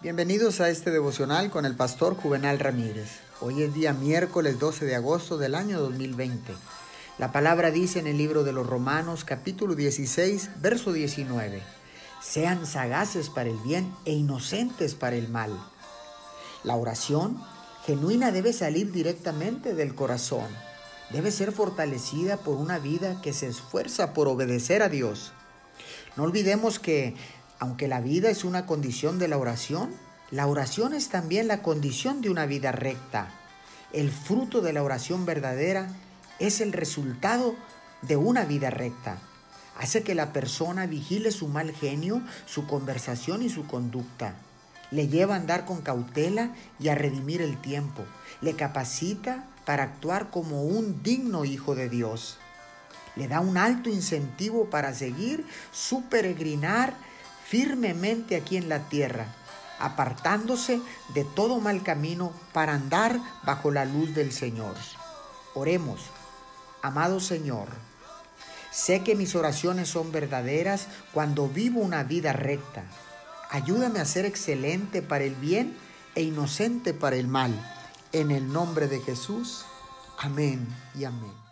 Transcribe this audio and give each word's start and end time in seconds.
Bienvenidos 0.00 0.60
a 0.60 0.70
este 0.70 0.92
devocional 0.92 1.50
con 1.50 1.66
el 1.66 1.74
pastor 1.74 2.14
Juvenal 2.14 2.60
Ramírez. 2.60 3.18
Hoy 3.40 3.64
es 3.64 3.74
día 3.74 3.92
miércoles 3.92 4.60
12 4.60 4.84
de 4.84 4.94
agosto 4.94 5.38
del 5.38 5.56
año 5.56 5.80
2020. 5.80 6.54
La 7.18 7.32
palabra 7.32 7.72
dice 7.72 7.98
en 7.98 8.06
el 8.06 8.16
libro 8.16 8.44
de 8.44 8.52
los 8.52 8.64
Romanos 8.64 9.24
capítulo 9.24 9.74
16, 9.74 10.50
verso 10.60 10.92
19, 10.92 11.60
sean 12.22 12.64
sagaces 12.64 13.28
para 13.28 13.50
el 13.50 13.56
bien 13.56 13.92
e 14.04 14.12
inocentes 14.12 14.94
para 14.94 15.16
el 15.16 15.28
mal. 15.30 15.50
La 16.62 16.76
oración 16.76 17.42
genuina 17.84 18.30
debe 18.30 18.52
salir 18.52 18.92
directamente 18.92 19.74
del 19.74 19.96
corazón. 19.96 20.46
Debe 21.10 21.32
ser 21.32 21.50
fortalecida 21.50 22.36
por 22.36 22.54
una 22.54 22.78
vida 22.78 23.20
que 23.20 23.32
se 23.32 23.48
esfuerza 23.48 24.14
por 24.14 24.28
obedecer 24.28 24.80
a 24.84 24.88
Dios. 24.88 25.32
No 26.16 26.22
olvidemos 26.22 26.78
que 26.78 27.16
aunque 27.58 27.88
la 27.88 28.00
vida 28.00 28.30
es 28.30 28.44
una 28.44 28.66
condición 28.66 29.18
de 29.18 29.28
la 29.28 29.38
oración, 29.38 29.90
la 30.30 30.46
oración 30.46 30.94
es 30.94 31.08
también 31.08 31.48
la 31.48 31.62
condición 31.62 32.20
de 32.20 32.30
una 32.30 32.46
vida 32.46 32.72
recta. 32.72 33.28
El 33.92 34.10
fruto 34.10 34.60
de 34.60 34.72
la 34.72 34.82
oración 34.82 35.24
verdadera 35.24 35.88
es 36.38 36.60
el 36.60 36.72
resultado 36.72 37.54
de 38.02 38.16
una 38.16 38.44
vida 38.44 38.70
recta. 38.70 39.18
Hace 39.78 40.02
que 40.02 40.14
la 40.14 40.32
persona 40.32 40.86
vigile 40.86 41.30
su 41.30 41.48
mal 41.48 41.72
genio, 41.72 42.20
su 42.46 42.66
conversación 42.66 43.42
y 43.42 43.48
su 43.48 43.66
conducta. 43.66 44.34
Le 44.90 45.08
lleva 45.08 45.34
a 45.34 45.38
andar 45.38 45.64
con 45.64 45.82
cautela 45.82 46.52
y 46.78 46.88
a 46.88 46.94
redimir 46.94 47.42
el 47.42 47.60
tiempo. 47.60 48.04
Le 48.40 48.54
capacita 48.54 49.46
para 49.64 49.84
actuar 49.84 50.30
como 50.30 50.62
un 50.62 51.02
digno 51.02 51.44
hijo 51.44 51.74
de 51.74 51.88
Dios. 51.88 52.38
Le 53.16 53.28
da 53.28 53.40
un 53.40 53.56
alto 53.56 53.88
incentivo 53.88 54.70
para 54.70 54.94
seguir 54.94 55.44
su 55.72 56.04
peregrinar 56.04 56.94
firmemente 57.48 58.36
aquí 58.36 58.56
en 58.58 58.68
la 58.68 58.88
tierra, 58.88 59.26
apartándose 59.78 60.80
de 61.14 61.24
todo 61.24 61.60
mal 61.60 61.82
camino 61.82 62.32
para 62.52 62.74
andar 62.74 63.18
bajo 63.44 63.70
la 63.70 63.86
luz 63.86 64.14
del 64.14 64.32
Señor. 64.32 64.74
Oremos, 65.54 66.00
amado 66.82 67.20
Señor, 67.20 67.68
sé 68.70 69.02
que 69.02 69.14
mis 69.14 69.34
oraciones 69.34 69.88
son 69.88 70.12
verdaderas 70.12 70.88
cuando 71.12 71.48
vivo 71.48 71.80
una 71.80 72.04
vida 72.04 72.34
recta. 72.34 72.84
Ayúdame 73.50 74.00
a 74.00 74.04
ser 74.04 74.26
excelente 74.26 75.00
para 75.00 75.24
el 75.24 75.34
bien 75.34 75.74
e 76.14 76.22
inocente 76.22 76.92
para 76.92 77.16
el 77.16 77.28
mal. 77.28 77.52
En 78.12 78.30
el 78.30 78.52
nombre 78.52 78.88
de 78.88 79.00
Jesús. 79.00 79.64
Amén 80.18 80.66
y 80.94 81.04
amén. 81.04 81.47